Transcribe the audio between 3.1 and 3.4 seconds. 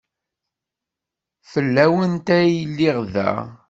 da.